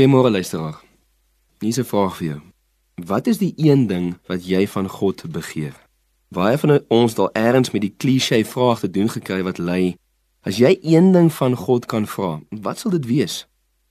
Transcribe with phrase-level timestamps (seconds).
[0.00, 0.80] Goeiemôre luisteraar.
[1.58, 2.40] Hier is 'n vraag vir jou.
[2.94, 5.74] Wat is die een ding wat jy van God begeer?
[6.28, 9.96] Baie van ons daal eers met die klise vraag te doen gekry wat lei:
[10.40, 13.46] As jy een ding van God kan vra, wat sal dit wees?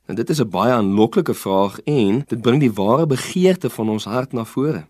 [0.05, 4.05] En dit is 'n baie aanloklike vraag en dit bring die ware begeerte van ons
[4.05, 4.87] hart na vore.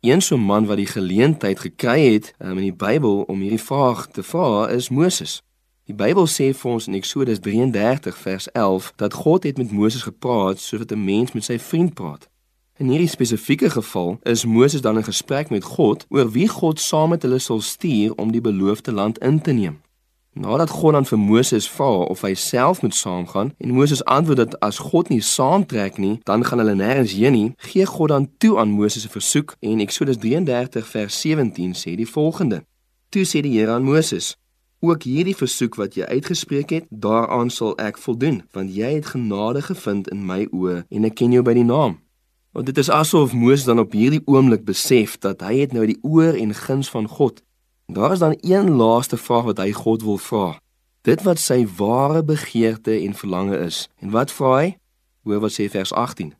[0.00, 3.64] Een so 'n man wat die geleentheid gekry het um, in die Bybel om hierdie
[3.64, 5.42] vraag te vra is Moses.
[5.90, 10.04] Die Bybel sê vir ons in Eksodus 33 vers 11 dat God het met Moses
[10.06, 12.28] gepraat soos wat 'n mens met sy vriend praat.
[12.78, 17.08] In hierdie spesifieke geval is Moses dan in gesprek met God oor wie God saam
[17.08, 19.80] met hulle sal stuur om die beloofde land in te neem.
[20.32, 24.60] Nadat God dan vir Moses vra of hy self moet saamgaan en Moses antwoord dat
[24.60, 28.58] as God nie saamtrek nie, dan gaan hulle nêrens heen nie, gee God dan toe
[28.58, 32.64] aan Moses 'n versoek en Eksodus 33 vers 17 sê die volgende:
[33.08, 34.36] Toe sê die Here aan Moses:
[34.82, 39.62] Ook hierdie versoek wat jy uitgespreek het, daaraan sal ek voldoen, want jy het genade
[39.62, 42.00] gevind in my oë en ek ken jou by die naam.
[42.52, 46.00] Want dit is asof Moses dan op hierdie oomblik besef dat hy het nou die
[46.02, 47.40] oor en guns van God
[47.92, 50.60] Daar is dan een laaste vraag wat hy God wil vra.
[51.00, 53.88] Dit wat sy ware begeerte en verlange is.
[54.00, 54.68] En wat vra hy?
[55.26, 56.32] Hoor wat sê vers 18.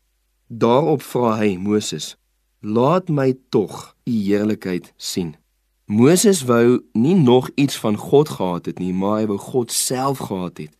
[0.47, 2.15] Daarop vra hy Moses:
[2.59, 5.35] "Laat my tog u heerlikheid sien."
[5.93, 10.17] Moses wou nie nog iets van God gehad het nie, maar hy wou God self
[10.25, 10.71] gehad het.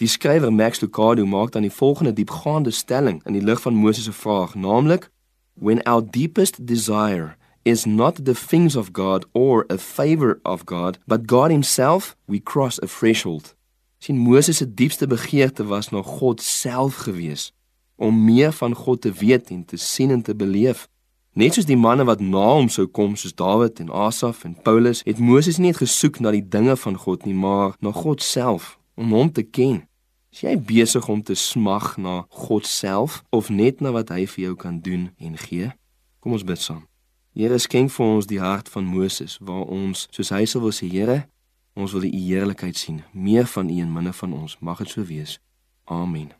[0.00, 4.04] Die skrywer Max Lucado maak dan die volgende diepgaande stelling in die lig van Moses
[4.04, 5.10] se vraag, naamlik:
[5.54, 10.98] "When our deepest desire is not the things of God or a favor of God,
[11.06, 13.54] but God himself, we cross a threshold.
[13.98, 17.52] Sien Moses se diepste begeerte was na God self gewees
[17.96, 20.88] om meer van God te weet en te sien en te beleef.
[21.34, 25.02] Net soos die manne wat na hom sou kom soos Dawid en Asaf en Paulus,
[25.02, 28.76] het Moses nie net gesoek na die dinge van God nie, maar na God self
[28.94, 29.82] om hom te ken.
[30.30, 34.44] Is jy besig om te smag na God self of net na wat hy vir
[34.48, 35.72] jou kan doen en gee?
[36.22, 36.84] Kom ons bid saam.
[37.34, 40.86] Here skenk vir ons die hart van Moses waar ons soos hy sal wil sê
[40.86, 41.24] Here
[41.74, 45.02] ons wil u heerlikheid sien meer van u en minder van ons mag dit so
[45.10, 45.38] wees
[45.84, 46.30] amen